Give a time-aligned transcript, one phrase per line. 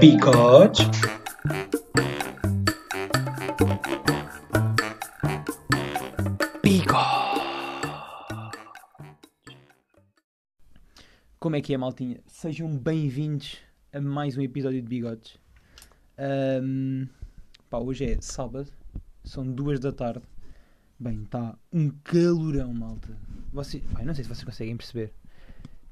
[0.00, 0.90] Bigode.
[11.38, 12.18] Como é que é, maltinha?
[12.26, 13.58] Sejam bem-vindos
[13.92, 15.38] a mais um episódio de Bigodes.
[16.16, 17.04] Ahm,
[17.68, 18.72] pá, hoje é sábado,
[19.22, 20.22] são duas da tarde.
[20.98, 23.14] Bem, está um calorão, malta.
[23.92, 25.12] Pá, não sei se vocês conseguem perceber.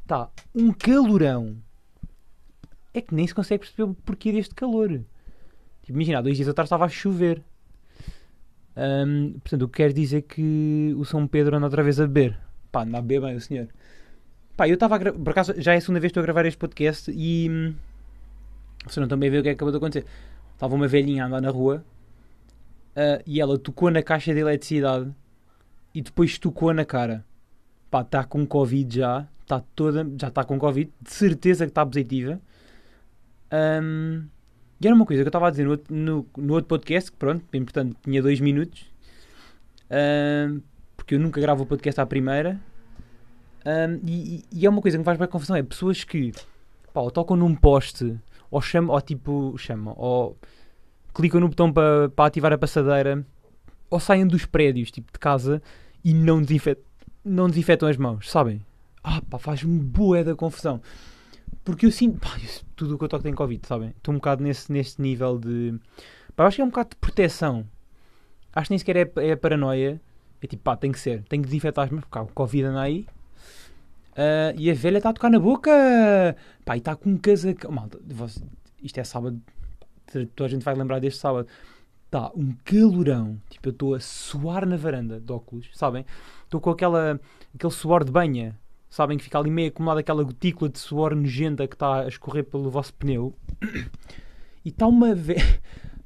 [0.02, 1.58] Está um calorão.
[2.92, 4.88] É que nem se consegue perceber o porquê deste calor.
[5.82, 7.42] Tipo, imagina, há dois dias atrás estava a chover.
[8.76, 12.38] Ahm, portanto, o que quer dizer que o São Pedro anda outra vez a beber.
[12.72, 13.68] Pá, anda a beber bem o senhor.
[14.56, 15.12] Pá, eu estava a.
[15.12, 17.48] Por acaso, já é a segunda vez que estou a gravar este podcast e.
[17.50, 17.74] hum,
[18.84, 20.06] Vocês não estão bem a ver o que é que acabou de acontecer.
[20.54, 21.84] Estava uma velhinha a andar na rua
[22.94, 25.10] ah, e ela tocou na caixa de eletricidade
[25.94, 27.24] e depois tocou na cara.
[27.90, 29.26] Pá, está com Covid já.
[29.42, 30.06] Está toda.
[30.18, 30.90] Já está com Covid.
[31.00, 32.40] De certeza que está positiva.
[33.50, 34.26] Ahm,
[34.80, 37.16] e era uma coisa que eu estava a dizer no no, no outro podcast, que
[37.18, 38.86] pronto, bem portanto, tinha dois minutos.
[39.90, 40.60] Ahm,
[40.96, 42.60] porque eu nunca gravo o podcast à primeira.
[43.66, 46.32] Um, e, e- é uma coisa que me faz bem confusão: é pessoas que
[46.94, 48.16] pá, ou tocam num poste,
[48.50, 50.38] ou chamam, ou tipo, chamam, ou
[51.14, 53.24] clicam no botão para para ativar a passadeira,
[53.90, 55.60] ou saem dos prédios, tipo de casa,
[56.02, 56.78] e não, desinfet,
[57.24, 58.64] não desinfetam as mãos, sabem?
[59.04, 60.80] Ah, pá, faz-me boa da confusão.
[61.70, 62.36] Porque eu sinto, pá,
[62.76, 63.90] tudo o que eu toco tem Covid, sabem?
[63.96, 65.74] Estou um bocado nesse, neste nível de.
[66.36, 67.66] Pá, acho que é um bocado de proteção.
[68.54, 70.00] Acho que nem sequer é, é paranoia.
[70.42, 72.80] É tipo, pá, tem que ser, tem que desinfetar as mãos, porque o Covid anda
[72.80, 73.06] aí.
[74.16, 75.70] Ah, e a velha está a tocar na boca.
[76.64, 77.70] Pá, e está com um casaco.
[77.72, 78.42] Malta, você-
[78.82, 79.40] isto é sábado.
[80.34, 81.46] Toda a gente vai lembrar deste sábado.
[82.06, 83.40] Está um calorão.
[83.48, 86.04] Tipo, eu estou a suar na varanda de óculos, sabem?
[86.44, 87.20] Estou com aquela,
[87.54, 88.58] aquele suor de banha.
[88.90, 92.44] Sabem que fica ali meio acumulada aquela gotícula de suor nojenta que está a escorrer
[92.44, 93.34] pelo vosso pneu.
[94.64, 95.40] E está uma velha.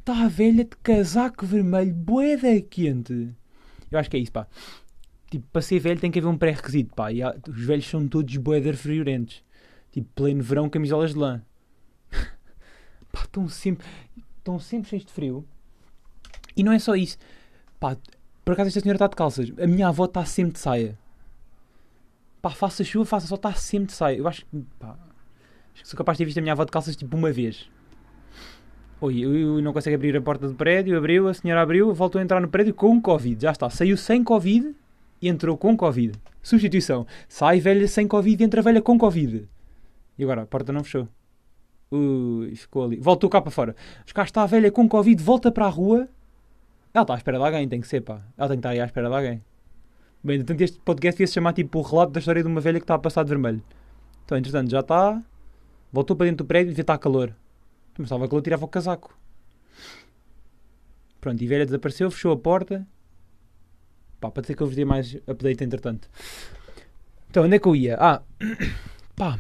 [0.05, 3.31] Está a velha de casaco vermelho, boeda quente.
[3.91, 4.47] Eu acho que é isso, pá.
[5.31, 7.11] Tipo, para ser velho tem que haver um pré-requisito, pá.
[7.11, 9.43] E há- os velhos são todos boedar friorentos.
[9.91, 11.41] Tipo, pleno verão, camisolas de lã.
[13.11, 13.87] pá, estão sempre,
[14.39, 15.49] estão sempre cheios de frio.
[16.55, 17.17] E não é só isso.
[17.81, 17.97] Pá,
[18.45, 19.51] por acaso esta senhora está de calças.
[19.59, 20.99] A minha avó está sempre de saia.
[22.45, 24.19] Pá, faça chuva, faça sol, está sempre de saia.
[24.19, 24.99] Eu acho que, pá,
[25.73, 27.71] acho que sou capaz de ter visto a minha avó de calças tipo uma vez.
[29.01, 32.19] Oi, eu, eu não consigo abrir a porta do prédio, abriu, a senhora abriu, voltou
[32.19, 33.41] a entrar no prédio com Covid.
[33.41, 34.75] Já está, saiu sem Covid
[35.23, 36.21] e entrou com Covid.
[36.43, 37.07] Substituição.
[37.27, 39.49] Sai velha sem Covid e entra velha com Covid.
[40.19, 41.09] E agora, a porta não fechou.
[41.91, 42.97] Ui, ficou ali.
[43.01, 43.75] Voltou cá para fora.
[44.03, 46.11] Mas cá está a velha com Covid, volta para a rua.
[46.93, 48.21] Ela está à espera de alguém, tem que ser, pá.
[48.37, 49.43] Ela tem que estar aí à espera de alguém.
[50.25, 52.81] Bem, entretanto, este podcast ia se chamar tipo o relato da história de uma velha
[52.81, 53.63] que está a passar de vermelho.
[54.25, 55.23] Então, entretanto, já está.
[55.93, 57.37] Voltou para dentro do prédio e estar calor.
[57.99, 59.15] Mas estava calor, tirava o casaco.
[61.21, 62.87] Pronto, e a velha desapareceu, fechou a porta.
[64.19, 66.09] Pá, para dizer que eu vos dei mais update entretanto.
[67.29, 67.99] Então, onde é que eu ia?
[68.01, 68.23] Ah,
[69.15, 69.39] pá.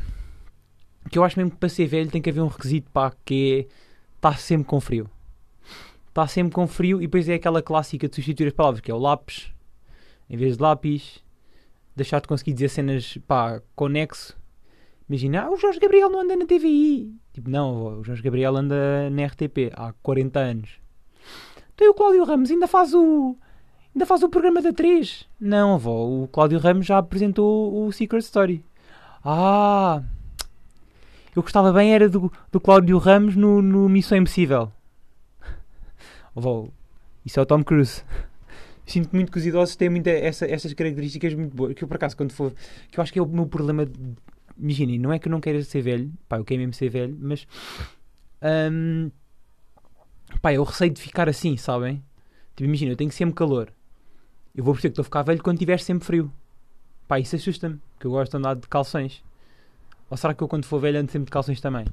[1.09, 3.67] Que eu acho mesmo que para ser velho tem que haver um requisito, pá, que
[3.71, 3.75] é.
[4.17, 5.09] Está sempre com frio.
[6.09, 8.94] Está sempre com frio e depois é aquela clássica de substituir as palavras, que é
[8.94, 9.54] o lápis,
[10.29, 11.23] em vez de lápis.
[11.97, 14.37] Deixar de conseguir dizer cenas, pá, conexo.
[15.09, 17.15] Imagina, ah, o Jorge Gabriel não anda na TVI.
[17.33, 20.71] Tipo, não, o Jorge Gabriel anda na RTP há 40 anos.
[21.75, 23.37] Então e o Cláudio Ramos ainda faz o.
[23.95, 25.29] Ainda faz o programa da 3.
[25.39, 28.65] Não, avó, o Cláudio Ramos já apresentou o Secret Story.
[29.25, 30.03] Ah!
[31.35, 34.71] Eu gostava bem era do, do Cláudio Ramos no, no Missão Impossível.
[36.35, 36.69] Avó,
[37.25, 38.05] isso é o Tom Cruise.
[38.87, 41.75] Sinto muito que os idosos têm muita, essa, essas características muito boas.
[41.75, 42.53] Que eu, por acaso, quando for.
[42.91, 43.89] Que eu acho que é o meu problema.
[44.59, 46.12] Imaginem, não é que eu não queira ser velho.
[46.28, 47.47] Pá, eu quero mesmo ser velho, mas.
[48.71, 49.11] hum,
[50.43, 52.03] pá, eu receio de ficar assim, sabem?
[52.55, 53.73] Tipo, imagina, eu tenho sempre calor.
[54.55, 56.31] Eu vou perceber que estou a ficar velho quando tiver sempre frio.
[57.09, 57.81] Pá, isso assusta-me.
[57.99, 59.25] Que eu gosto de andar de calções.
[60.11, 61.87] Ou será que eu, quando for velho, ando sempre de calções também?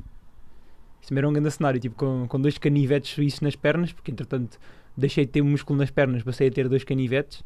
[1.01, 4.59] Isso era um grande cenário, tipo, com, com dois canivetes suíços nas pernas, porque entretanto
[4.97, 7.43] deixei de ter músculo nas pernas, passei a ter dois canivetes,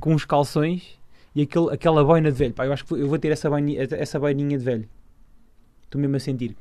[0.00, 0.98] com uns calções
[1.34, 2.54] e aquele, aquela boina de velho.
[2.54, 3.48] Pá, eu acho que eu vou ter essa,
[3.92, 4.88] essa boininha de velho.
[5.84, 6.56] Estou mesmo a sentir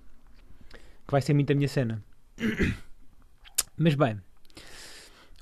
[1.05, 2.03] que vai ser muito a minha cena.
[3.77, 4.19] Mas bem,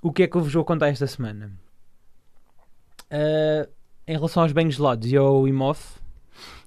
[0.02, 1.52] o que é que eu vos vou contar esta semana?
[3.10, 3.68] Ah,
[4.08, 6.00] em relação aos banhos gelados e ao IMOF,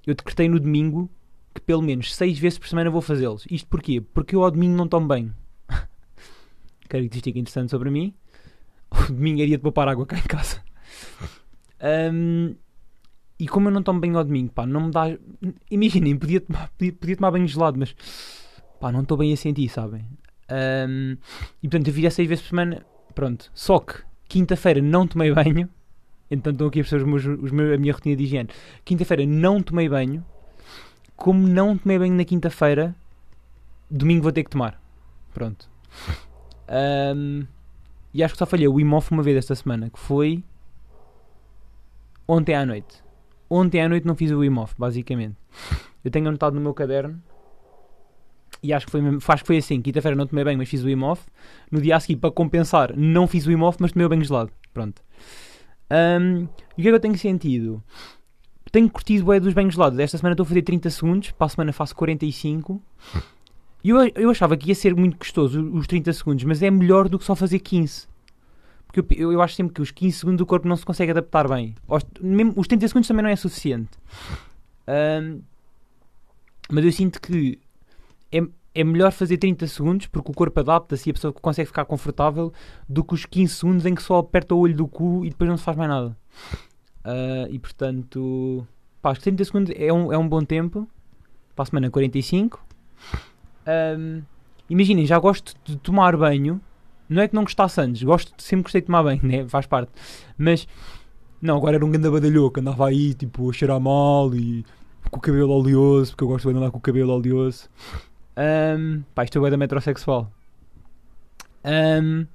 [0.07, 1.11] eu decretei no domingo
[1.53, 3.47] que pelo menos 6 vezes por semana vou fazê-los.
[3.51, 4.01] Isto porquê?
[4.01, 5.35] Porque eu ao domingo não tomo banho.
[6.89, 8.15] Característica interessante sobre mim.
[8.89, 10.63] O domingo é dia de poupar água cá em casa.
[11.81, 12.55] Ahm,
[13.39, 15.05] e como eu não tomo banho ao domingo, pá, não me dá.
[15.71, 17.95] Imaginem, podia tomar, podia, podia tomar banho gelado, mas
[18.81, 20.07] pá, não estou bem a sentir, sabem?
[20.51, 21.17] Um,
[21.63, 23.51] e portanto eu fiz seis vezes por semana, pronto.
[23.53, 23.95] Só que
[24.29, 25.69] quinta-feira não tomei banho,
[26.31, 28.49] então estão aqui a perceber os meus, os meus, a minha rotina de higiene.
[28.85, 30.25] Quinta-feira não tomei banho,
[31.15, 32.95] como não tomei banho na quinta-feira,
[33.91, 34.81] domingo vou ter que tomar.
[35.35, 35.69] Pronto.
[36.69, 37.47] Um,
[38.13, 40.43] e acho que só falhei o IMOF uma vez esta semana, que foi
[42.27, 43.03] ontem à noite.
[43.49, 45.37] Ontem à noite não fiz o IMOF, basicamente.
[46.05, 47.23] Eu tenho anotado no meu caderno
[48.63, 49.81] e acho que foi, acho que foi assim.
[49.81, 51.25] Quinta-feira não tomei bem, mas fiz o IMOF.
[51.71, 54.51] No dia a seguir, para compensar, não fiz o IMOF, mas tomei o bem gelado.
[54.73, 55.03] Pronto.
[55.91, 57.83] Um, e o que é que eu tenho sentido?
[58.73, 59.99] Tenho curtido o dos banhos gelados.
[59.99, 62.83] Esta semana estou a fazer 30 segundos, para a semana faço 45.
[63.87, 67.09] E eu, eu achava que ia ser muito gostoso os 30 segundos, mas é melhor
[67.09, 68.09] do que só fazer 15.
[68.85, 71.47] Porque eu, eu, acho sempre que os 15 segundos o corpo não se consegue adaptar
[71.49, 71.73] bem.
[71.87, 73.91] Os, mesmo, os 30 segundos também não é suficiente.
[74.89, 75.41] Um,
[76.69, 77.61] mas eu sinto que
[78.33, 78.43] é,
[78.75, 82.53] é melhor fazer 30 segundos porque o corpo adapta-se e a pessoa consegue ficar confortável
[82.89, 85.49] do que os 15 segundos em que só aperta o olho do cu e depois
[85.49, 86.17] não se faz mais nada.
[87.05, 88.67] Uh, e portanto,
[89.01, 90.89] pá, acho que 30 segundos é um, é um bom tempo.
[91.55, 92.67] Para a semana 45.
[93.67, 94.23] Um,
[94.69, 96.61] Imaginem, já gosto de tomar banho.
[97.09, 99.49] Não é que não gostasse antes, gosto, sempre gostei de tomar banho, né?
[99.49, 99.93] faz parte.
[100.37, 100.67] Mas,
[101.41, 104.65] não, agora era um grande badalhoco, andava aí tipo a cheirar mal e
[105.09, 107.69] com o cabelo oleoso, porque eu gosto de andar com o cabelo oleoso.
[108.37, 110.31] Um, pá, isto é da metrosexual.
[111.65, 112.27] Um,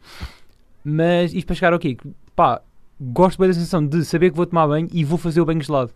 [0.85, 1.97] mas isto para chegar ao quê?
[2.33, 2.61] Pá,
[2.99, 5.61] gosto bem da sensação de saber que vou tomar banho e vou fazer o banho
[5.61, 5.91] gelado.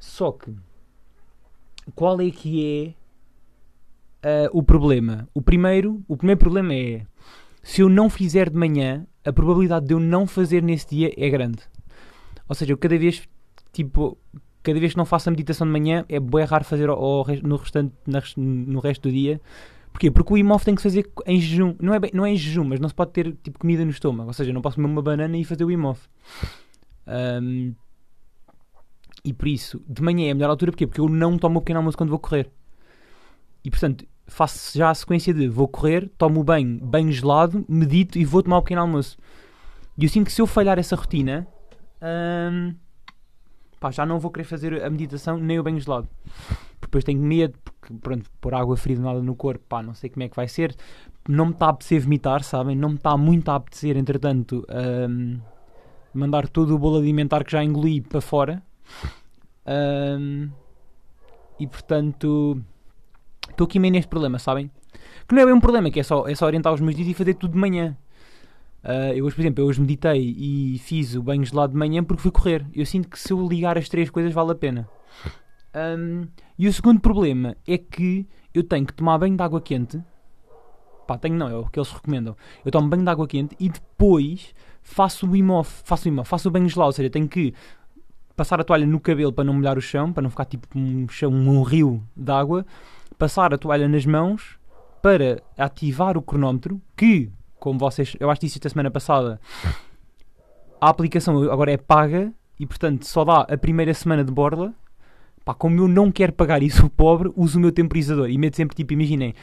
[0.00, 0.52] Só que,
[1.94, 3.03] qual é que é
[4.24, 5.28] uh, o problema?
[5.34, 7.06] O primeiro, o primeiro problema é
[7.62, 11.28] se eu não fizer de manhã, a probabilidade de eu não fazer nesse dia é
[11.30, 11.62] grande.
[12.48, 13.22] Ou seja, eu cada vez,
[13.72, 14.18] tipo,
[14.62, 17.56] cada vez que não faço a meditação de manhã, é bem raro fazer ao, no,
[17.56, 17.94] restante,
[18.36, 19.40] no resto do dia.
[19.92, 20.10] Porquê?
[20.10, 21.76] Porque o IMOF tem que fazer em jejum.
[21.80, 23.90] Não é, bem, não é em jejum, mas não se pode ter tipo, comida no
[23.90, 24.28] estômago.
[24.28, 26.08] Ou seja, não posso comer uma banana e fazer o IMOF.
[27.06, 27.74] Um,
[29.24, 30.72] e por isso, de manhã é a melhor altura.
[30.72, 30.86] Porquê?
[30.86, 32.50] Porque eu não tomo o pequeno almoço quando vou correr.
[33.64, 38.24] E portanto, faço já a sequência de vou correr, tomo banho, banho gelado, medito e
[38.24, 39.16] vou tomar o pequeno almoço.
[39.96, 41.46] E eu sinto que se eu falhar essa rotina,
[42.02, 42.74] hum,
[43.78, 46.08] pá, já não vou querer fazer a meditação nem o banho gelado.
[46.80, 50.22] Depois tenho medo, porque pronto, pôr água fria nada no corpo, pá, não sei como
[50.24, 50.74] é que vai ser.
[51.28, 52.76] Não me está a apetecer vomitar, sabem?
[52.76, 54.66] Não me está muito a apetecer, entretanto,
[55.08, 55.38] um,
[56.12, 58.62] mandar todo o bolo alimentar que já engoli para fora.
[59.66, 60.50] Um,
[61.58, 62.62] e portanto,
[63.50, 64.70] estou aqui meio neste problema, sabem?
[65.28, 67.08] Que não é bem um problema, que é só, é só orientar os meus dias
[67.08, 67.96] e fazer tudo de manhã.
[68.84, 72.04] Uh, eu hoje, por exemplo, eu hoje meditei e fiz o banho gelado de manhã
[72.04, 72.66] porque fui correr.
[72.74, 74.88] Eu sinto que se eu ligar as três coisas vale a pena.
[75.74, 80.00] Um, e o segundo problema é que eu tenho que tomar banho de água quente.
[81.06, 82.36] Pá, tenho não, é o que eles recomendam.
[82.64, 86.48] Eu tomo banho de água quente e depois faço o imof, faço o imof, faço
[86.48, 87.54] o banho gelado, ou seja, tenho que
[88.36, 91.08] passar a toalha no cabelo para não molhar o chão, para não ficar tipo um
[91.08, 92.66] chão, um rio de água,
[93.18, 94.58] passar a toalha nas mãos
[95.02, 97.30] para ativar o cronómetro, que
[97.64, 99.40] como vocês, eu acho que disse esta semana passada,
[100.78, 102.30] a aplicação agora é paga
[102.60, 104.74] e portanto só dá a primeira semana de borla.
[105.46, 108.76] Pá, como eu não quero pagar isso, pobre, uso o meu temporizador e meto sempre
[108.76, 109.34] tipo, imaginem,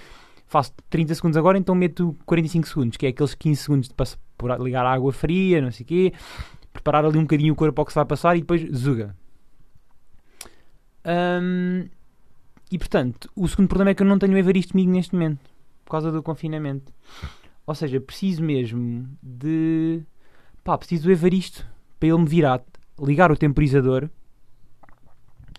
[0.45, 4.19] faço 30 segundos agora, então meto 45 segundos, que é aqueles 15 segundos de passar,
[4.37, 6.13] por ligar a água fria, não sei o quê,
[6.71, 9.15] preparar ali um bocadinho o corpo ao que se vai passar e depois zuga.
[11.03, 11.89] Um,
[12.71, 15.41] e portanto, o segundo problema é que eu não tenho o Evaristo comigo neste momento,
[15.83, 16.93] por causa do confinamento.
[17.67, 20.01] Ou seja, preciso mesmo de.
[20.63, 21.65] Pá, preciso do Evaristo
[21.99, 22.63] para ele me virar,
[22.99, 24.09] ligar o temporizador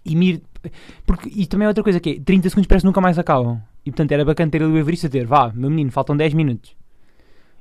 [0.04, 0.42] e me.
[1.04, 3.60] Porque, e também é outra coisa que é: 30 segundos parece que nunca mais acabam.
[3.84, 6.74] E portanto era bacana ter o Evaristo a ter, vá, meu menino, faltam 10 minutos.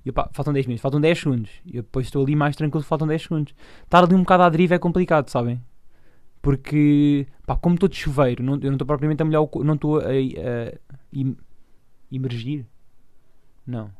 [0.06, 1.52] E pá, faltam 10 minutos, faltam 10 segundos.
[1.66, 3.54] E eu depois estou ali mais tranquilo, faltam 10 segundos.
[3.84, 5.62] Estar ali um bocado à deriva é complicado, sabem?
[6.42, 9.76] Porque, pá, como estou de chuveiro, não, eu não estou propriamente a molhar o não
[9.76, 11.36] estou a, a, a
[12.12, 12.66] imergir.
[13.66, 13.92] Não.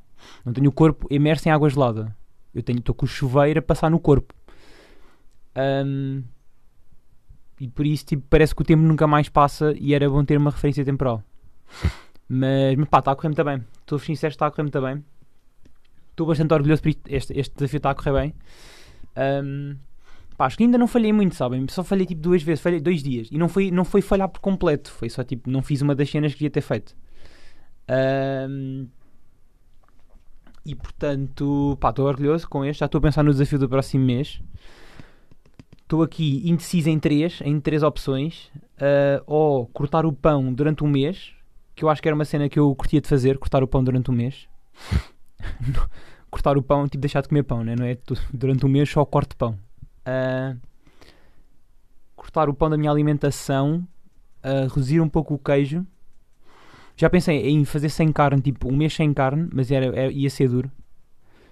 [0.44, 2.16] Não tenho o corpo imerso em água gelada.
[2.54, 4.34] Eu tenho, estou com o chuveiro a passar no corpo.
[5.56, 6.24] Um,
[7.60, 10.38] e por isso tipo, parece que o tempo nunca mais passa e era bom ter
[10.38, 11.24] uma referência temporal.
[12.34, 13.62] Mas, mas pá, está a correr muito bem.
[13.82, 15.04] Estou sincero, está a correr muito bem.
[16.12, 17.02] Estou bastante orgulhoso por isto.
[17.06, 18.34] Este, este desafio está a correr bem.
[19.44, 19.76] Um,
[20.42, 21.68] pá, acho que ainda não falhei muito, sabem?
[21.70, 23.28] Só falhei tipo duas vezes, falhei dois dias.
[23.32, 24.92] E não foi, não foi falhar por completo.
[24.92, 26.96] Foi só tipo, não fiz uma das cenas que devia ter feito.
[28.50, 28.88] Um,
[30.66, 32.80] e portanto, pá, estou orgulhoso com este.
[32.80, 34.42] Já estou a pensar no desafio do próximo mês.
[35.84, 38.50] Estou aqui indeciso em três, em três opções.
[38.78, 41.34] Uh, ou cortar o pão durante um mês,
[41.76, 43.84] que eu acho que era uma cena que eu curtia de fazer, cortar o pão
[43.84, 44.48] durante um mês.
[46.32, 47.76] cortar o pão, tipo deixar de comer pão, né?
[47.78, 47.96] não é?
[48.34, 49.56] Durante um mês só corto pão.
[50.06, 50.58] Uh,
[52.16, 53.86] cortar o pão da minha alimentação,
[54.44, 55.86] uh, reduzir um pouco o queijo.
[56.96, 60.30] Já pensei em fazer sem carne, tipo um mês sem carne, mas era, era ia
[60.30, 60.72] ser duro.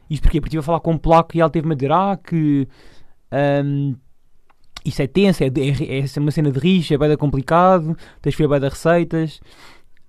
[0.09, 0.41] Isto porquê?
[0.41, 2.67] Porque estive a falar com um polaco e ele teve-me a dizer ah, que
[3.63, 3.95] um,
[4.83, 8.47] isso é tenso, é, é, é uma cena de rixa, é bem complicado, tens que
[8.47, 9.39] ver bem receitas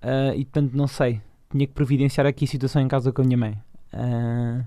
[0.03, 1.21] uh, e portanto não sei.
[1.49, 3.57] Tinha que providenciar aqui a situação em casa com a minha mãe.
[3.93, 4.65] Uh,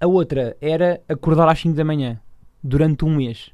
[0.00, 2.20] a outra era acordar às 5 da manhã
[2.62, 3.50] durante um mês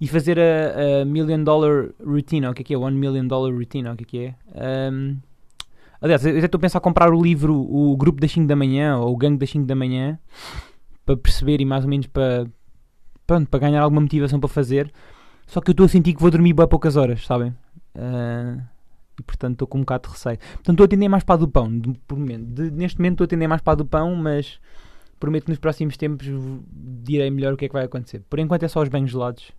[0.00, 2.78] e fazer a, a Million Dollar Routine, o que é que é?
[2.78, 4.90] One Million Dollar Routine, o que é que é?
[4.90, 5.16] Um,
[6.00, 9.12] aliás, eu estou a pensar comprar o livro O Grupo das 5 da Manhã ou
[9.12, 10.18] O Gangue das 5 da Manhã
[11.06, 12.46] para perceber e mais ou menos para,
[13.26, 14.92] pronto, para ganhar alguma motivação para fazer.
[15.46, 17.50] Só que eu estou a sentir que vou dormir bem poucas horas, sabem?
[17.94, 18.60] Uh,
[19.18, 20.38] e portanto estou com um bocado de receio.
[20.38, 21.78] Portanto estou a atender mais para a do pão.
[21.78, 22.44] De, por momento.
[22.46, 24.58] De, neste momento estou a atender mais para a do pão, mas
[25.22, 26.26] prometo que nos próximos tempos
[26.68, 28.22] direi melhor o que é que vai acontecer.
[28.28, 29.52] Por enquanto é só os banhos gelados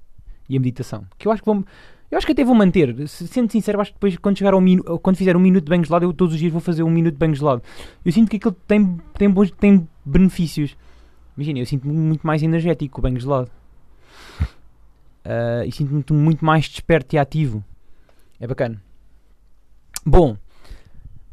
[0.50, 1.06] e a meditação.
[1.18, 1.64] Que eu acho que vou
[2.12, 3.08] eu acho que até vou manter.
[3.08, 5.84] Sendo sincero, acho que depois, quando, chegar ao minu, quando fizer um minuto de banho
[5.84, 7.64] gelado, eu todos os dias vou fazer um minuto de banho gelado.
[8.06, 10.78] Eu sinto que aquilo tem, tem, bons, tem benefícios.
[11.36, 13.50] Imagina, eu sinto-me muito mais energético com o banho gelado.
[15.26, 17.64] Uh, e sinto-me muito mais desperto e ativo.
[18.40, 18.80] É bacana.
[20.06, 20.38] Bom,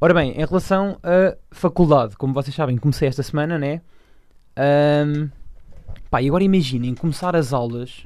[0.00, 3.82] ora bem, em relação à faculdade, como vocês sabem, comecei esta semana, né?
[4.61, 5.31] Um,
[6.11, 8.05] pá, e agora imaginem começar as aulas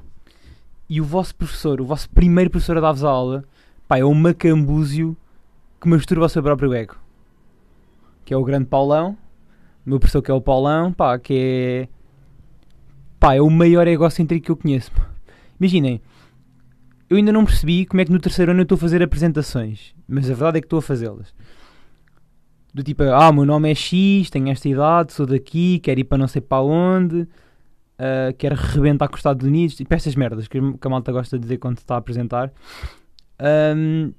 [0.89, 3.45] e o vosso professor, o vosso primeiro professor a dar-vos a aula,
[3.89, 5.17] pá, é um macambúzio
[5.81, 6.97] que masturba o seu próprio ego.
[8.25, 9.19] Que é o grande Paulão,
[9.85, 11.89] o meu professor que é o Paulão, pá, que é.
[13.19, 14.93] pá, é o maior egocêntrico que eu conheço.
[15.59, 16.01] Imaginem,
[17.11, 19.95] eu ainda não percebi como é que no terceiro ano eu estou a fazer apresentações,
[20.07, 21.35] mas a verdade é que estou a fazê-las.
[22.75, 26.19] Do tipo, ah, meu nome é X, tenho esta idade, sou daqui, quero ir para
[26.19, 30.59] não sei para onde, uh, quero rebentar com os Estados Unidos, tipo estas merdas que
[30.59, 32.53] a malta gosta de dizer quando está a apresentar.
[33.77, 34.13] Um,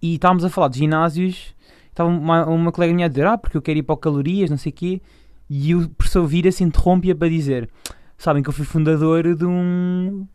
[0.00, 1.54] e estávamos a falar de ginásios,
[1.90, 4.48] estava uma, uma colega minha a dizer, ah, porque eu quero ir para o Calorias,
[4.48, 5.02] não sei o quê,
[5.50, 7.68] e o professor vira-se, interrompe-a para dizer,
[8.16, 10.26] sabem que eu fui fundador de um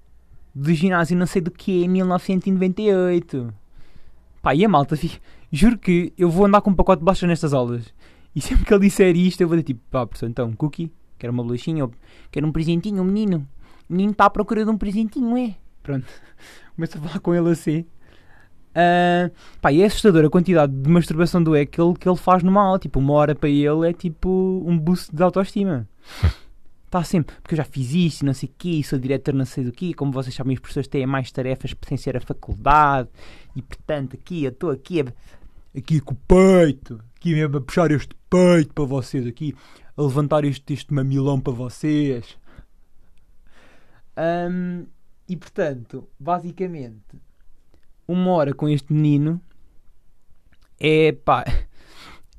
[0.53, 3.51] do ginásio não sei do que em 1998.
[4.43, 5.17] Pá, e a malta, fica...
[5.53, 7.93] juro que eu vou andar com um pacote de bolachas nestas aulas.
[8.35, 11.31] E sempre que ele disser isto, eu vou dizer tipo, pá, professor, então, cookie, quero
[11.31, 11.87] uma bolachinha,
[12.31, 13.47] quero um presentinho, um menino.
[13.87, 15.55] O menino está à procura de um presentinho, é?
[15.83, 16.07] Pronto.
[16.75, 17.85] Começo a falar com ele assim.
[18.71, 19.31] Uh,
[19.61, 22.41] pá, e é assustador a quantidade de masturbação do E que ele, que ele faz
[22.41, 22.79] numa aula.
[22.79, 25.87] Tipo, uma hora para ele é tipo um boost de autoestima.
[26.87, 29.63] Está sempre, porque eu já fiz isto, não sei o quê, sou diretor não sei
[29.63, 33.09] do quê, como vocês sabem, as pessoas têm mais tarefas sem ser a faculdade,
[33.55, 35.05] e portanto aqui eu estou aqui a,
[35.75, 39.55] aqui com o peito, aqui mesmo a puxar este peito para vocês, aqui
[39.95, 42.37] a levantar este, este mamilão para vocês.
[44.17, 44.85] Um,
[45.27, 47.19] e portanto, basicamente,
[48.07, 49.41] uma hora com este menino
[50.79, 51.45] é pá,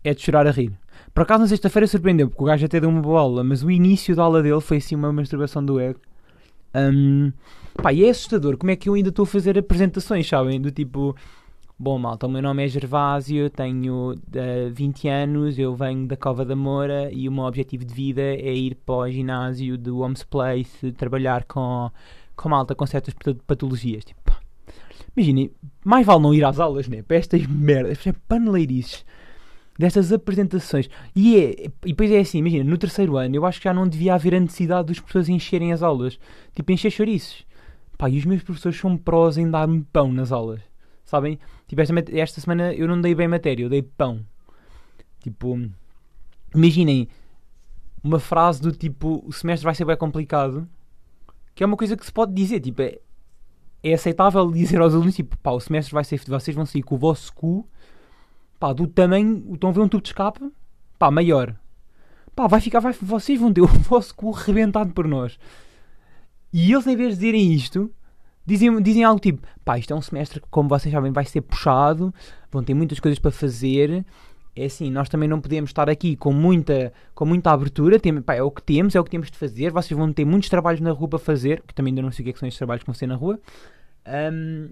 [0.02, 0.72] é de chorar a rir.
[1.12, 3.70] Por acaso na sexta-feira surpreendeu, porque o gajo até deu uma boa aula, mas o
[3.70, 6.00] início da aula dele foi assim uma masturbação do ego.
[6.74, 7.32] Um,
[7.80, 10.60] pá, e é assustador como é que eu ainda estou a fazer apresentações, sabem?
[10.60, 11.14] Do tipo,
[11.78, 16.16] bom malta, o meu nome é Gervásio, tenho uh, eh, 20 anos, eu venho da
[16.16, 19.98] Cova da Moura e o meu objetivo de vida é ir para o ginásio do
[19.98, 21.90] Homes Place, trabalhar com,
[22.36, 23.14] com malta com certas
[23.46, 24.04] patologias.
[24.04, 24.32] Tipo,
[25.16, 25.50] imaginem,
[25.84, 27.02] mais vale não ir às aulas, né?
[27.02, 29.04] Para estas merdas, para paneleirices
[29.78, 30.88] destas apresentações.
[31.14, 33.88] E, é, e depois é assim, imagina, no terceiro ano eu acho que já não
[33.88, 36.18] devia haver a necessidade dos professores encherem as aulas.
[36.54, 37.44] Tipo, encher chouriços.
[37.98, 40.73] Pá, e os meus professores são prós em dar-me pão nas aulas.
[41.04, 41.38] Sabem?
[41.68, 44.24] Tipo, esta, esta semana eu não dei bem matéria, eu dei pão.
[45.20, 45.58] Tipo,
[46.54, 47.08] imaginem
[48.02, 50.68] uma frase do tipo: o semestre vai ser bem complicado.
[51.54, 52.60] Que é uma coisa que se pode dizer.
[52.60, 52.98] Tipo, é,
[53.82, 56.20] é aceitável dizer aos alunos: tipo, pá, o semestre vai ser.
[56.26, 57.68] Vocês vão sair com o vosso cu
[58.64, 60.40] pá, do tamanho, estão a ver um tubo de escape,
[60.98, 61.54] pá, maior.
[62.34, 65.38] Pá, vai ficar, vai, vocês vão ter o vosso cu rebentado por nós.
[66.50, 67.92] E eles, em vez de dizerem isto,
[68.46, 71.40] dizem, dizem algo tipo: pá, isto é um semestre que, como vocês sabem, vai ser
[71.40, 72.12] puxado,
[72.50, 74.04] vão ter muitas coisas para fazer.
[74.56, 77.98] É assim, nós também não podemos estar aqui com muita, com muita abertura.
[77.98, 79.72] Tem, pá, é o que temos, é o que temos de fazer.
[79.72, 82.24] Vocês vão ter muitos trabalhos na rua para fazer, que também ainda não sei o
[82.24, 83.40] que, é que são estes trabalhos que vão ser na rua.
[84.06, 84.68] Um,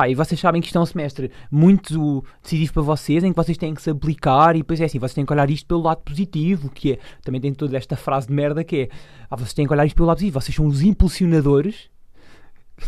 [0.00, 3.36] Pá, e vocês sabem que isto é um semestre muito decisivo para vocês, em que
[3.36, 5.82] vocês têm que se aplicar e depois é assim, vocês têm que olhar isto pelo
[5.82, 8.88] lado positivo, que é, também tem toda esta frase de merda que é,
[9.28, 11.90] ah, vocês têm que olhar isto pelo lado positivo, vocês são os impulsionadores,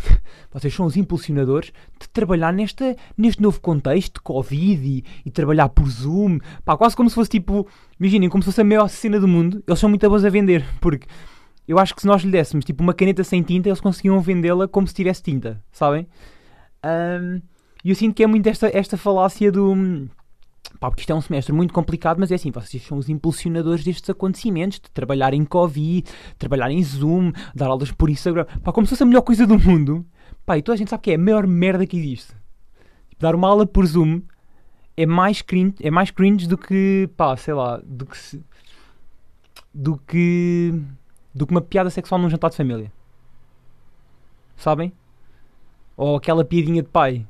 [0.51, 5.69] vocês são os impulsionadores de trabalhar nesta, neste novo contexto de Covid e, e trabalhar
[5.69, 6.39] por Zoom.
[6.63, 7.67] Pá, quase como se fosse tipo,
[7.99, 9.63] imaginem, como se fosse a maior cena do mundo.
[9.67, 11.07] Eles são muito bons a vender, porque
[11.67, 14.67] eu acho que se nós lhe dessemos tipo uma caneta sem tinta, eles conseguiam vendê-la
[14.67, 16.07] como se tivesse tinta, sabem?
[16.83, 17.41] Um,
[17.83, 20.07] e eu sinto que é muito esta, esta falácia do.
[20.83, 23.85] Pá, porque isto é um semestre muito complicado, mas é assim, vocês são os impulsionadores
[23.85, 26.03] destes acontecimentos, de trabalhar em Covid,
[26.37, 29.57] trabalhar em Zoom, dar aulas por Instagram, pá, como se fosse a melhor coisa do
[29.57, 30.05] mundo.
[30.45, 32.35] Pá, e toda a gente sabe que é a maior merda que existe.
[33.07, 34.23] Tipo, dar uma aula por Zoom
[34.97, 38.43] é mais cringe, é mais cringe do que, pá, sei lá, do que se,
[39.73, 40.77] do que
[41.33, 42.91] do que uma piada sexual num jantar de família.
[44.57, 44.91] Sabem?
[45.95, 47.25] Ou aquela piadinha de pai.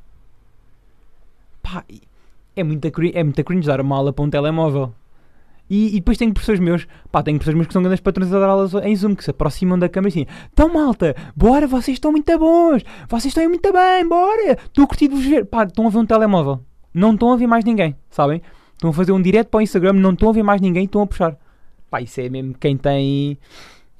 [1.62, 1.86] Pá,
[2.56, 4.94] é muita, é muita cringe dar uma aula para um telemóvel.
[5.70, 8.40] E, e, depois tenho professores meus, pá, tenho professores meus que são grandes patrões a
[8.40, 12.12] dar aulas em Zoom, que se aproximam da câmera assim, então malta, bora, vocês estão
[12.12, 15.90] muito bons, vocês estão muito bem, bora, estou curtido de vos ver, pá, estão a
[15.90, 16.60] ver um telemóvel,
[16.94, 18.42] não estão a ver mais ninguém, sabem?
[18.74, 21.02] Estão a fazer um direto para o Instagram, não estão a ver mais ninguém, estão
[21.02, 21.38] a puxar.
[21.90, 23.38] Pá, isso é mesmo quem tem,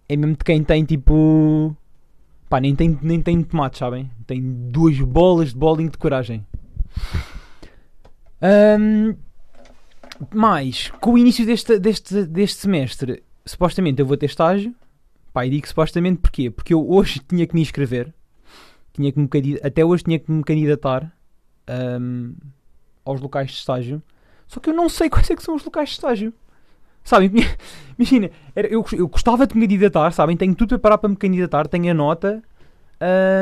[0.10, 1.76] é mesmo de quem tem tipo,
[2.50, 4.12] pá, nem tem, nem tem tomate, sabem?
[4.28, 6.46] Tem duas bolas de bowling de coragem.
[8.44, 9.16] Um,
[10.34, 14.76] mais, com o início deste, deste, deste semestre, supostamente eu vou ter estágio.
[15.36, 16.52] E digo supostamente porquê?
[16.52, 18.14] Porque eu hoje tinha que me inscrever.
[18.94, 19.28] Tinha que me,
[19.64, 21.12] até hoje tinha que me candidatar
[22.00, 22.36] um,
[23.04, 24.02] aos locais de estágio.
[24.48, 26.34] Só que eu não sei quais é que são os locais de estágio.
[27.04, 27.32] Sabem?
[27.98, 30.38] Imagina, eu, eu gostava de me candidatar, sabem?
[30.38, 32.44] Tenho tudo preparado para me candidatar, tenho a nota,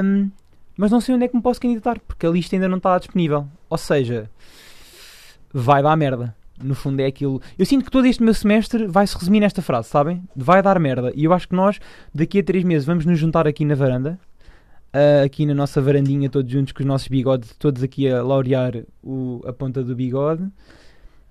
[0.03, 0.31] um,
[0.77, 2.97] mas não sei onde é que me posso candidatar, porque a lista ainda não está
[2.97, 3.47] disponível.
[3.69, 4.29] Ou seja,
[5.53, 6.35] vai dar merda.
[6.63, 7.41] No fundo é aquilo.
[7.57, 10.23] Eu sinto que todo este meu semestre vai se resumir nesta frase, sabem?
[10.35, 11.11] Vai dar merda.
[11.15, 11.79] E eu acho que nós,
[12.13, 14.19] daqui a 3 meses, vamos nos juntar aqui na varanda.
[14.93, 18.83] Uh, aqui na nossa varandinha, todos juntos com os nossos bigodes, todos aqui a laurear
[19.01, 20.45] o, a ponta do bigode.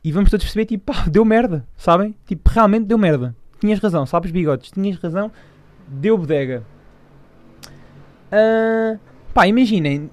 [0.03, 2.15] E vamos todos perceber, tipo, pá, deu merda, sabem?
[2.27, 3.37] Tipo, realmente deu merda.
[3.61, 4.71] Tinhas razão, sabes, bigodes?
[4.71, 5.31] Tinhas razão,
[5.87, 6.65] deu bodega.
[8.33, 8.99] Uh,
[9.35, 10.11] pá, imaginem.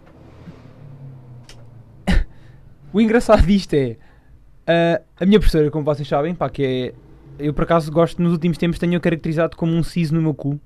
[2.92, 3.96] o engraçado disto é.
[4.68, 6.94] Uh, a minha professora, como vocês sabem, pá, que é.
[7.40, 10.60] Eu por acaso gosto, nos últimos tempos, tenho caracterizado como um siso no meu cu.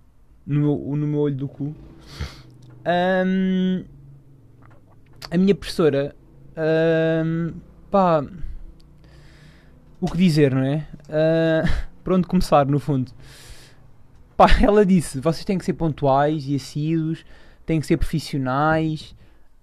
[0.46, 1.76] No meu, no meu olho do cu.
[2.86, 3.84] Um,
[5.30, 6.16] a minha professora.
[6.58, 7.54] Um,
[7.92, 8.26] pá.
[10.00, 10.88] O que dizer, não é?
[12.04, 13.12] Uh, onde começar, no fundo?
[14.36, 17.24] Pá, ela disse: vocês têm que ser pontuais e assíduos,
[17.66, 19.14] têm que ser profissionais,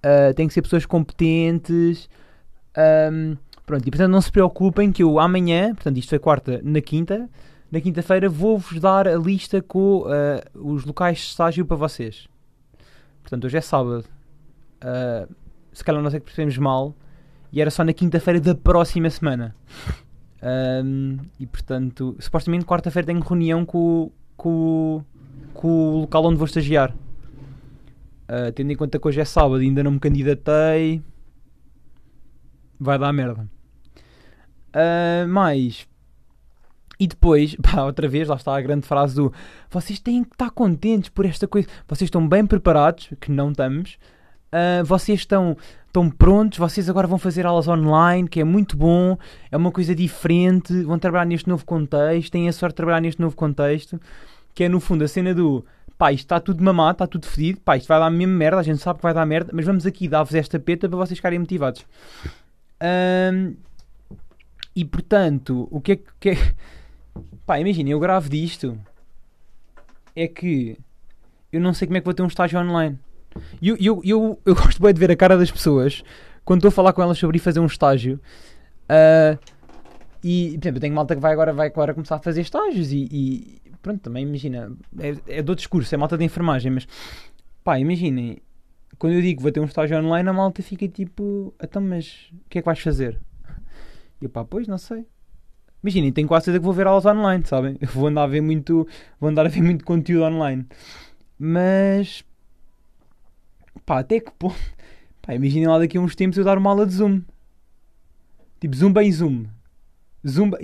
[0.05, 2.09] uh, têm que ser pessoas competentes.
[3.11, 3.37] Um,
[3.69, 7.29] Pronto, e portanto não se preocupem que eu amanhã, portanto isto é quarta, na quinta,
[7.71, 10.07] na quinta-feira vou-vos dar a lista com uh,
[10.55, 12.27] os locais de estágio para vocês.
[13.21, 14.07] Portanto, hoje é sábado.
[14.83, 15.31] Uh,
[15.71, 16.95] se calhar não sei que percebemos mal.
[17.53, 19.55] E era só na quinta-feira da próxima semana.
[20.43, 25.05] Um, e portanto, supostamente quarta-feira tenho reunião com, com,
[25.53, 26.97] com o local onde vou estagiar.
[28.31, 31.03] Uh, tendo em conta que hoje é sábado e ainda não me candidatei,
[32.81, 33.47] vai dar merda.
[34.75, 35.87] Uh, mais.
[37.01, 39.33] E depois, pá, outra vez, lá está a grande frase do
[39.71, 41.69] vocês têm que estar contentes por esta coisa.
[41.87, 43.99] Vocês estão bem preparados, que não estamos.
[44.49, 49.19] Uh, vocês estão, estão prontos, vocês agora vão fazer aulas online, que é muito bom,
[49.51, 53.21] é uma coisa diferente, vão trabalhar neste novo contexto, têm a sorte de trabalhar neste
[53.21, 54.01] novo contexto,
[54.55, 55.63] que é no fundo a cena do
[55.99, 58.63] pá, isto está tudo mamado, está tudo fedido, pá, isto vai dar mesmo merda, a
[58.63, 61.39] gente sabe que vai dar merda, mas vamos aqui dar-vos esta peta para vocês ficarem
[61.39, 61.85] motivados.
[62.81, 63.55] Um,
[64.79, 66.29] e portanto, o que é que.
[66.31, 66.55] É...
[67.45, 68.79] Pá, imagina, eu gravo disto.
[70.15, 70.79] É que.
[71.53, 72.97] Eu não sei como é que vou ter um estágio online.
[73.61, 76.05] E eu, eu, eu, eu gosto bem de ver a cara das pessoas
[76.45, 78.21] quando estou a falar com elas sobre ir fazer um estágio.
[78.85, 79.37] Uh,
[80.23, 82.93] e, por exemplo, eu tenho malta que vai agora, vai agora começar a fazer estágios
[82.93, 86.87] e, e pronto, também imagina, é, é do discurso, é malta de enfermagem, mas
[87.65, 88.39] pá, imaginem,
[88.97, 92.31] quando eu digo que vou ter um estágio online, a malta fica tipo, então, mas
[92.33, 93.21] o que é que vais fazer?
[94.21, 95.07] E eu pá, pois, não sei.
[95.83, 97.77] Imaginem, tenho quase certeza que vou ver aulas online, sabem?
[97.81, 98.87] Eu vou andar a ver muito,
[99.21, 100.67] vou andar a ver muito conteúdo online.
[101.39, 102.25] Mas,
[103.87, 104.57] pá, até que ponto?
[105.23, 107.21] Pá, imaginem lá daqui a uns tempos eu dar uma aula de Zoom.
[108.59, 109.45] Tipo, Zumba em Zoom.
[110.27, 110.59] Zumba,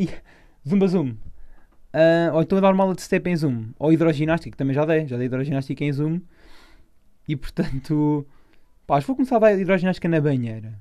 [0.67, 1.11] Zumba Zoom.
[1.11, 3.73] Uh, ou então a dar uma aula de step em Zoom.
[3.79, 5.07] Ou hidroginástica, que também já dei.
[5.07, 6.21] Já dei hidroginástica em Zoom.
[7.29, 8.27] E portanto,
[8.87, 10.73] pá, vou começar a dar hidroginástica na banheira.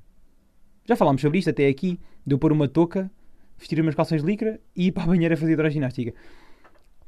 [0.86, 3.10] Já falámos sobre isto até aqui, de eu pôr uma touca,
[3.58, 6.14] vestir umas calções de licra e ir para a banheira fazer hidroginástica.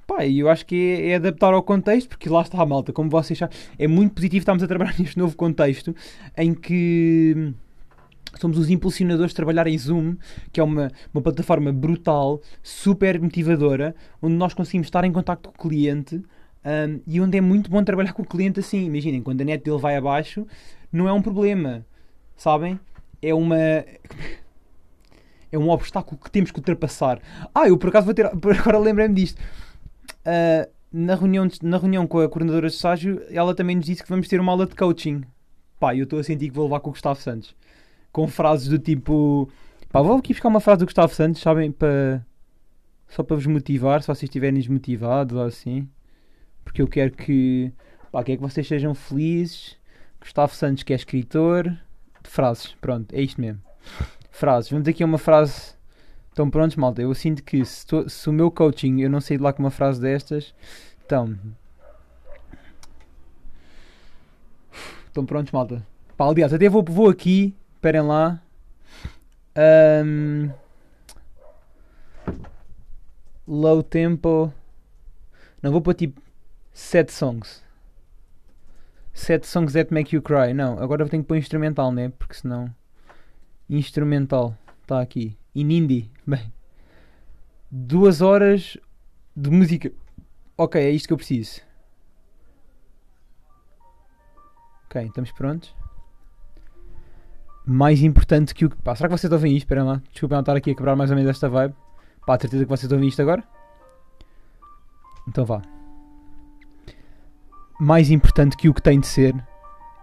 [0.07, 3.09] Pá, eu acho que é, é adaptar ao contexto, porque lá está a malta, como
[3.09, 5.95] vocês sabem, é muito positivo estarmos a trabalhar neste novo contexto
[6.37, 7.53] em que
[8.39, 10.15] somos os impulsionadores de trabalhar em Zoom,
[10.51, 15.67] que é uma, uma plataforma brutal, super motivadora, onde nós conseguimos estar em contato com
[15.67, 16.21] o cliente
[16.65, 18.85] um, e onde é muito bom trabalhar com o cliente assim.
[18.85, 20.45] Imaginem, quando a net dele vai abaixo,
[20.91, 21.85] não é um problema,
[22.35, 22.79] sabem?
[23.27, 23.57] É uma.
[25.51, 27.19] É um obstáculo que temos que ultrapassar.
[27.53, 28.25] Ah, eu por acaso vou ter.
[28.59, 29.39] Agora lembrei-me disto.
[30.25, 34.09] Uh, na, reunião, na reunião com a coordenadora de estágio, ela também nos disse que
[34.09, 35.23] vamos ter uma aula de coaching.
[35.79, 37.55] Pá, eu estou a sentir que vou levar com o Gustavo Santos
[38.15, 39.49] com frases do tipo.
[39.91, 41.69] Pá, vou aqui buscar uma frase do Gustavo Santos, sabem?
[41.69, 42.25] Para,
[43.09, 45.89] só para vos motivar, se vocês estiverem desmotivados ou assim.
[46.63, 47.73] Porque eu quero que.
[48.13, 49.77] Pá, quero que vocês sejam felizes.
[50.21, 51.77] Gustavo Santos, que é escritor.
[52.27, 53.61] Frases, pronto, é isto mesmo.
[54.31, 54.69] Frases.
[54.69, 55.75] Vamos aqui a uma frase.
[56.29, 57.01] Estão prontos, malta?
[57.01, 59.63] Eu sinto que se, tô, se o meu coaching eu não sair de lá com
[59.63, 60.53] uma frase destas,
[61.05, 61.37] então.
[65.07, 65.85] Estão prontos, malta?
[66.17, 68.41] Pá, aliás, até vou, vou aqui Esperem lá.
[69.55, 70.49] Um,
[73.47, 74.51] low tempo.
[75.61, 76.19] Não, vou pôr tipo
[76.73, 77.63] 7 songs.
[79.15, 80.53] 7 songs that make you cry.
[80.53, 82.09] Não, agora eu tenho que pôr instrumental, né?
[82.09, 82.71] Porque senão.
[83.67, 84.55] Instrumental.
[84.83, 85.35] Está aqui.
[85.55, 86.11] In indie.
[86.27, 86.53] Bem.
[87.71, 88.77] Duas horas
[89.35, 89.91] de música.
[90.55, 91.61] Ok, é isto que eu preciso.
[94.85, 95.73] Ok, estamos prontos
[97.65, 98.69] mais importante que o.
[98.69, 99.65] Pá, será que vocês ouvem isto?
[99.65, 100.01] Espera lá.
[100.11, 101.73] Desculpem estar aqui a quebrar mais ou menos esta vibe.
[102.25, 103.43] Pá, certeza que vocês ouvem isto agora?
[105.27, 105.61] Então vá.
[107.79, 109.35] Mais importante que o que tem de ser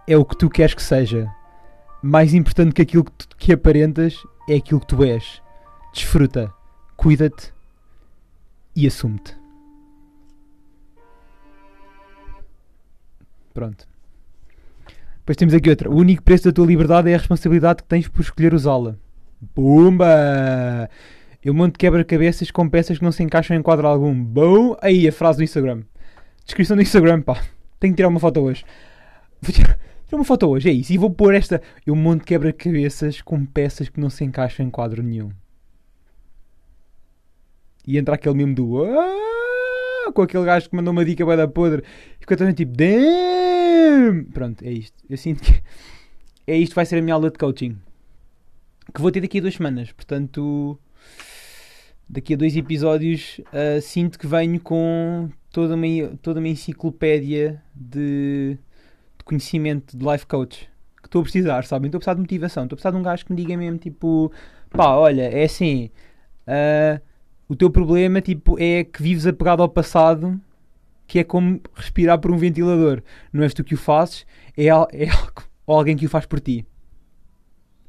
[0.07, 1.29] é o que tu queres que seja.
[2.01, 5.41] Mais importante que aquilo que, tu, que aparentas é aquilo que tu és.
[5.93, 6.53] Desfruta,
[6.95, 7.53] cuida-te
[8.75, 9.35] e assume-te.
[13.53, 13.87] Pronto.
[15.19, 15.89] Depois temos aqui outra.
[15.89, 18.95] O único preço da tua liberdade é a responsabilidade que tens por escolher usá-la.
[19.53, 20.89] Pumba!
[21.43, 24.13] Eu monto quebra-cabeças com peças que não se encaixam em quadro algum.
[24.21, 24.75] Bom!
[24.81, 25.83] Aí, a frase do Instagram.
[26.45, 27.41] Descrição do Instagram, pá.
[27.83, 28.63] Tenho que tirar uma foto hoje.
[29.41, 30.93] Vou tirar, tirar uma foto hoje, é isso.
[30.93, 31.61] E vou pôr esta.
[31.85, 35.33] Eu monto quebra-cabeças com peças que não se encaixam em quadro nenhum.
[37.85, 38.85] E entra aquele mesmo do.
[38.85, 40.13] Ah!
[40.13, 41.83] Com aquele gajo que mandou uma dica bem da podre.
[42.21, 42.71] Fica também tipo.
[42.71, 44.31] Damn!
[44.31, 44.95] Pronto, é isto.
[45.09, 45.61] Eu sinto que
[46.47, 47.77] é isto vai ser a minha aula de coaching.
[48.93, 49.91] Que vou ter daqui a duas semanas.
[49.91, 50.79] Portanto,
[52.07, 55.87] daqui a dois episódios, uh, sinto que venho com toda uma,
[56.21, 58.57] toda uma enciclopédia de,
[59.17, 60.67] de conhecimento de life coach.
[60.99, 61.87] Que estou a precisar, sabem?
[61.87, 62.63] Estou a precisar de motivação.
[62.63, 64.31] Estou a precisar de um gajo que me diga mesmo, tipo,
[64.71, 65.91] pá, olha, é assim.
[66.47, 66.99] Uh,
[67.47, 70.41] o teu problema tipo, é que vives apegado ao passado
[71.05, 73.03] que é como respirar por um ventilador.
[73.31, 74.25] Não és tu que o fazes,
[74.57, 75.07] é, é
[75.67, 76.65] alguém que o faz por ti.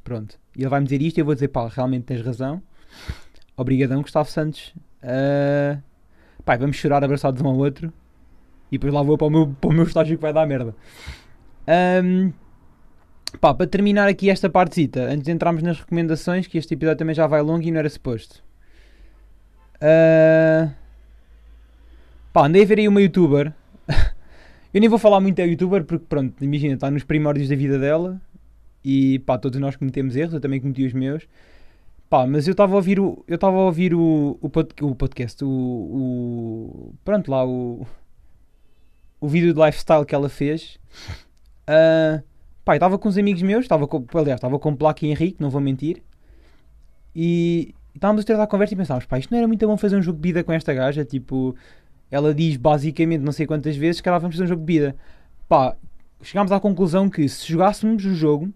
[0.03, 0.39] Pronto.
[0.55, 2.61] E ele vai-me dizer isto e eu vou dizer, pá, realmente tens razão.
[3.57, 4.75] Obrigadão, Gustavo Santos.
[5.01, 5.81] Uh,
[6.45, 7.91] pá, vamos chorar abraçados um ao outro.
[8.71, 10.75] E depois lá vou para o meu, para o meu estágio que vai dar merda.
[12.03, 12.31] Um,
[13.41, 17.15] pá, para terminar aqui esta partezita, antes de entrarmos nas recomendações, que este episódio também
[17.15, 18.43] já vai longo e não era suposto.
[19.75, 20.71] Uh,
[22.35, 23.53] Pá, andei a ver aí uma youtuber.
[24.73, 27.79] eu nem vou falar muito da youtuber porque, pronto, imagina, está nos primórdios da vida
[27.79, 28.21] dela
[28.83, 31.25] e pá, todos nós cometemos erros, eu também cometi os meus.
[32.09, 33.23] Pá, mas eu estava a ouvir o.
[33.27, 36.93] Eu estava a ouvir o, o, pod, o podcast, o, o.
[37.03, 37.85] Pronto, lá o.
[39.19, 40.77] O vídeo de lifestyle que ela fez.
[41.67, 42.23] Uh,
[42.63, 45.49] pá, estava com uns amigos meus, estava com, aliás, estava com o Plaque Henrique, não
[45.49, 46.03] vou mentir.
[47.15, 49.95] E estávamos a ter a conversa e pensávamos, pá, isto não era muito bom fazer
[49.95, 51.55] um jogo de vida com esta gaja, tipo,
[52.11, 54.95] ela diz basicamente não sei quantas vezes que ela vamos fazer um jogo de vida.
[55.47, 55.75] Pá,
[56.21, 58.53] chegámos à conclusão que se jogássemos o jogo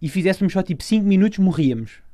[0.00, 2.05] e fizéssemos só tipo 5 minutos, morríamos.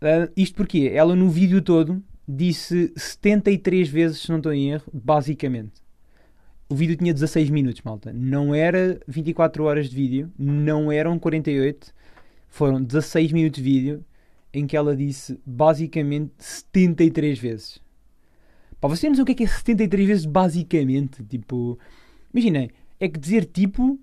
[0.00, 4.90] Uh, isto porque ela no vídeo todo disse 73 vezes, se não estou em erro,
[4.92, 5.82] basicamente.
[6.68, 8.12] O vídeo tinha 16 minutos, malta.
[8.12, 11.92] Não era 24 horas de vídeo, não eram 48,
[12.48, 14.04] foram 16 minutos de vídeo
[14.52, 17.80] em que ela disse basicamente 73 vezes.
[18.80, 21.22] Pá, vocês não sabem o que é que é 73 vezes basicamente?
[21.24, 21.78] Tipo,
[22.32, 23.98] imaginem, é que dizer tipo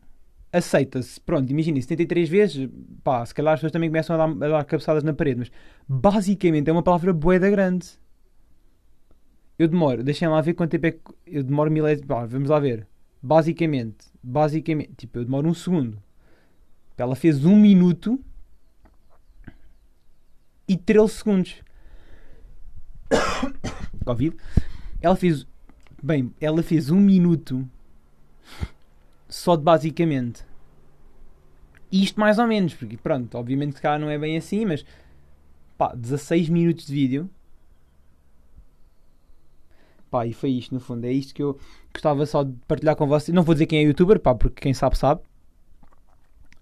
[0.52, 1.20] aceita-se.
[1.22, 2.70] Pronto, imaginem, 73 vezes,
[3.04, 5.52] pá, se calhar as pessoas também começam a dar, a dar cabeçadas na parede, mas
[5.88, 7.88] basicamente é uma palavra boeda grande.
[9.58, 12.32] Eu demoro, deixem lá ver quanto tempo é que eu demoro milésimos.
[12.32, 12.88] Vamos lá ver.
[13.22, 16.02] Basicamente, basicamente, tipo, eu demoro um segundo.
[16.96, 18.20] Ela fez um minuto
[20.68, 21.56] e 13 segundos.
[24.06, 24.36] Covid.
[25.02, 25.48] Ela fez.
[26.02, 27.68] Bem, ela fez um minuto
[29.28, 30.46] só de basicamente.
[31.92, 34.86] Isto mais ou menos, porque pronto, obviamente que cá não é bem assim, mas
[35.78, 37.30] pá, 16 minutos de vídeo.
[40.10, 41.06] Pá, e foi isto no fundo.
[41.06, 41.60] É isto que eu
[41.94, 43.34] gostava só de partilhar com vocês.
[43.36, 45.22] Não vou dizer quem é youtuber, pá, porque quem sabe, sabe.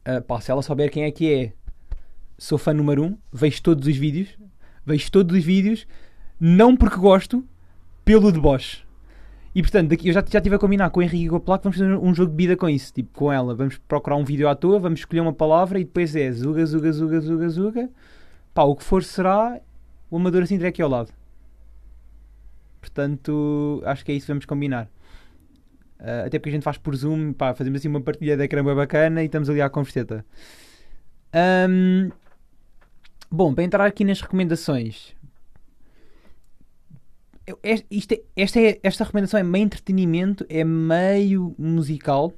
[0.07, 1.53] Uh, pá, se ela souber quem é que é,
[2.37, 4.37] sou fã número 1, um, vejo todos os vídeos.
[4.85, 5.87] Vejo todos os vídeos,
[6.39, 7.43] não porque gosto,
[8.03, 8.84] pelo deboche.
[9.55, 11.39] E portanto, daqui, eu já, já estive a combinar com o Henrique e com a
[11.39, 13.55] Placa, vamos fazer um jogo de vida com isso, tipo com ela.
[13.55, 16.91] Vamos procurar um vídeo à toa, vamos escolher uma palavra e depois é zuga, zuga,
[16.91, 17.89] zuga, zuga, zuga.
[18.53, 19.61] Pá, o que for será
[20.11, 21.09] o amador assim aqui ao lado.
[22.81, 24.89] Portanto, acho que é isso que vamos combinar.
[26.01, 28.61] Uh, até porque a gente faz por Zoom, pá, fazemos assim uma partilha de ecrã
[28.61, 30.25] bacana e estamos ali à converseta.
[31.69, 32.11] Um,
[33.31, 35.14] bom, para entrar aqui nas recomendações,
[37.91, 42.33] isto é, esta, é, esta recomendação é meio entretenimento, é meio musical,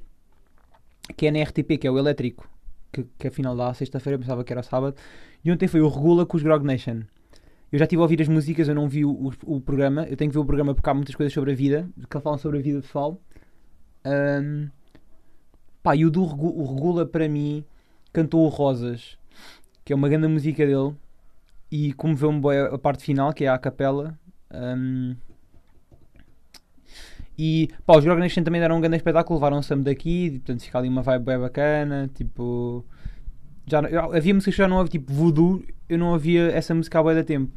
[1.16, 2.48] que é na RTP, que é o Elétrico,
[2.92, 4.96] que, que afinal dá sexta-feira, pensava que era sábado,
[5.44, 7.02] e ontem foi o Regula com os Grog Nation.
[7.70, 10.04] Eu já estive a ouvir as músicas, eu não vi o, o, o, programa.
[10.04, 12.38] Eu tenho que ver o programa porque há muitas coisas sobre a vida, que falam
[12.38, 13.20] sobre a vida pessoal.
[14.06, 14.68] Um,
[15.82, 17.62] pá, e o do o Regula, para mim,
[18.10, 19.18] cantou o Rosas,
[19.84, 20.94] que é uma grande música dele.
[21.70, 24.18] E como vê boy a parte final, que é a capela.
[24.52, 25.16] Um,
[27.38, 30.78] e pá, os Grog Nation também deram um grande espetáculo, levaram Sam daqui, portanto fica
[30.78, 32.10] ali uma vibe bem bacana.
[32.12, 32.84] Tipo,
[33.64, 37.02] já, havia músicas que já não havia, tipo Voodoo, eu não ouvia essa música há
[37.02, 37.52] bem da tempo.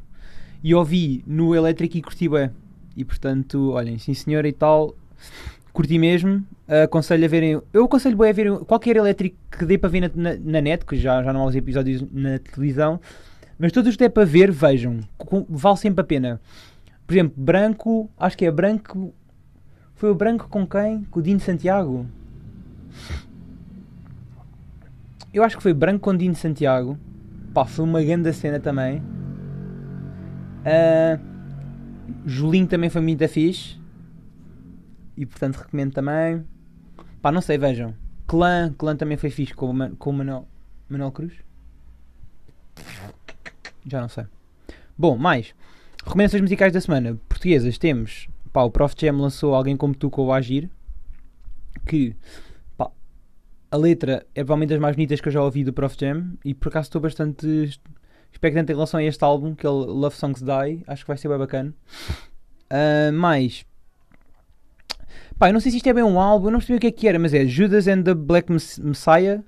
[0.63, 2.51] E ouvi no Electric e curti bem.
[2.95, 4.93] E portanto, olhem, sim senhora e tal,
[5.73, 6.45] curti mesmo.
[6.83, 10.11] Aconselho a verem, eu aconselho bem a verem qualquer elétrico que dê para ver na,
[10.13, 12.99] na, na, net, que já, já não há os episódios na televisão,
[13.57, 14.99] mas todos os que der para ver, vejam,
[15.49, 16.41] vale sempre a pena.
[17.11, 19.13] Por exemplo, branco, acho que é branco.
[19.95, 21.03] Foi o branco com quem?
[21.03, 22.07] Com o Dino Santiago?
[25.33, 26.97] Eu acho que foi branco com Dino Santiago.
[27.53, 29.03] Pá, foi uma grande cena também.
[30.63, 31.19] Uh,
[32.25, 33.77] Julinho também foi muito fixe.
[35.17, 36.45] E portanto recomendo também.
[37.21, 37.93] Pá, não sei, vejam.
[38.25, 40.47] Clã, Clã também foi fixe com o, com o Manuel,
[40.87, 41.33] Manuel Cruz.
[43.85, 44.23] Já não sei.
[44.97, 45.53] Bom, mais.
[46.05, 47.19] Recomendações musicais da semana.
[47.29, 48.27] Portuguesas temos.
[48.51, 50.69] Pá, o Prof Jam lançou Alguém Como Tu com o Agir.
[51.85, 52.15] Que
[53.71, 56.53] a letra é provavelmente das mais bonitas que eu já ouvi do Prof Jam e
[56.53, 57.47] por acaso estou bastante
[58.29, 60.83] expectante em relação a este álbum, que é Love Songs Die.
[60.85, 61.73] Acho que vai ser bem bacana.
[62.69, 63.65] Uh, mais.
[65.39, 66.87] Pá, eu não sei se isto é bem um álbum, eu não percebi o que
[66.87, 69.41] é que era, mas é Judas and the Black Messiah.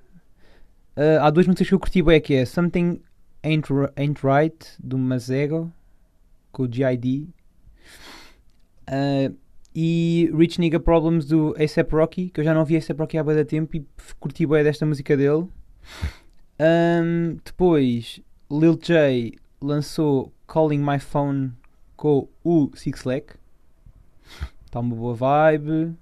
[0.95, 3.01] Uh, há duas músicas que eu curti bem, que é Something
[3.43, 5.71] Ain't, Ain't Right, do Mazego,
[6.53, 7.27] com o GID.
[8.87, 9.35] Uh,
[9.75, 13.23] e Rich Nigga Problems do ASAP Rocky, que eu já não vi ASAP Rocky há
[13.23, 13.85] bem tempo e
[14.19, 15.47] curti bem desta música dele.
[16.59, 21.51] Um, depois, Lil J lançou Calling My Phone
[21.97, 23.33] com o Six Lack.
[24.65, 25.95] Está uma boa vibe.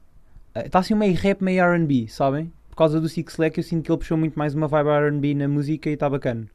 [0.53, 2.51] Está uh, assim meio rap, meio RB, sabem?
[2.69, 5.33] Por causa do Six Lack, eu sinto que ele puxou muito mais uma vibe RB
[5.33, 6.45] na música e está bacana.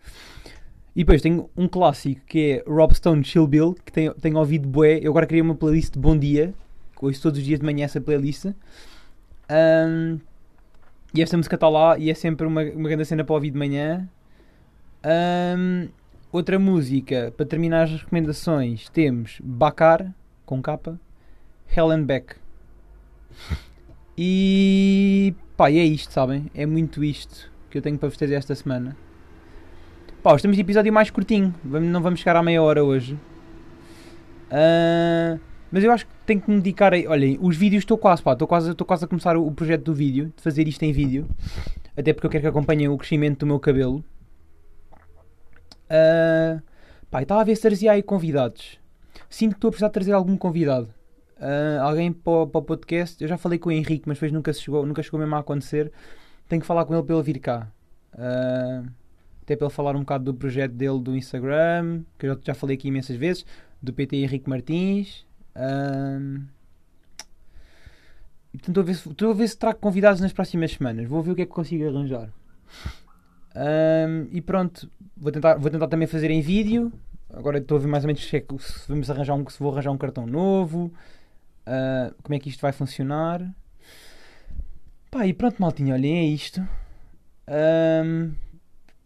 [0.96, 4.66] E depois tenho um clássico que é Rob Stone Chill Bill, que tenho, tenho ouvido
[4.66, 4.98] bué.
[5.02, 6.54] Eu agora queria uma playlist de Bom Dia,
[6.98, 8.46] ouço todos os dias de manhã essa playlist.
[8.46, 10.18] Um,
[11.12, 13.58] e esta música está lá e é sempre uma, uma grande cena para ouvir de
[13.58, 14.08] manhã.
[15.04, 15.88] Um,
[16.32, 20.14] outra música, para terminar as recomendações, temos Bakar,
[20.46, 20.98] com capa,
[21.76, 22.36] Helen Beck.
[24.18, 26.50] E pá, e é isto, sabem?
[26.54, 28.96] É muito isto que eu tenho para vos trazer esta semana.
[30.26, 33.14] Pá, hoje temos episódio mais curtinho, não vamos chegar à meia hora hoje.
[34.50, 35.38] Uh,
[35.70, 36.96] mas eu acho que tenho que me dedicar a.
[36.96, 39.84] Olhem, os vídeos estou quase, pá, estou quase, estou quase a começar o, o, projeto
[39.84, 41.28] do vídeo, de fazer isto em vídeo.
[41.96, 44.04] Até porque eu quero que acompanhem o crescimento do meu cabelo.
[45.88, 46.60] Uh,
[47.08, 48.80] pá, estava a ver se trazia aí convidados.
[49.30, 50.88] Sinto que estou a precisar de trazer algum convidado.
[51.36, 53.22] Uh, alguém para, para, o podcast.
[53.22, 55.92] Eu já falei com o Henrique, mas depois nunca chegou, nunca chegou mesmo a acontecer.
[56.48, 57.68] Tenho que falar com ele para ele vir cá.
[58.12, 59.05] Uh,
[59.46, 62.76] até para ele falar um bocado do projeto dele do Instagram, que eu já falei
[62.76, 63.46] aqui imensas vezes,
[63.80, 65.24] do PT Henrique Martins.
[65.54, 66.46] Um,
[68.52, 71.06] estou a, ver se, estou a ver se trago convidados nas próximas semanas.
[71.06, 72.28] Vou ver o que é que consigo arranjar.
[73.54, 76.92] Um, e pronto, vou tentar, vou tentar também fazer em vídeo.
[77.32, 79.72] Agora estou a ver mais ou menos se, é se vamos arranjar um, se vou
[79.72, 80.92] arranjar um cartão novo.
[81.68, 83.48] Uh, como é que isto vai funcionar.
[85.08, 86.60] Pá, e pronto, maltinha, olhem, é isto.
[87.48, 88.32] Um,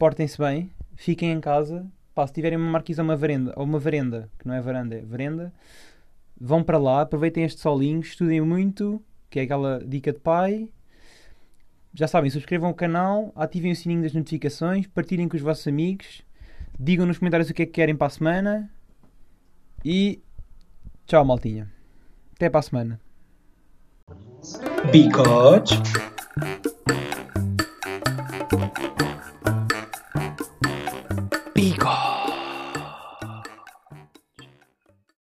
[0.00, 1.86] Portem-se bem, fiquem em casa.
[2.14, 4.96] Pá, se tiverem uma marquise ou uma varanda, ou uma varanda, que não é varanda,
[4.96, 5.52] é varanda
[6.40, 10.70] vão para lá, aproveitem este solinho, estudem muito, que é aquela dica de pai.
[11.92, 16.22] Já sabem, subscrevam o canal, ativem o sininho das notificações, partilhem com os vossos amigos,
[16.78, 18.70] digam nos comentários o que é que querem para a semana
[19.84, 20.22] e
[21.06, 21.70] tchau, maltinha.
[22.34, 23.00] Até para a semana.
[24.90, 25.74] Bigode.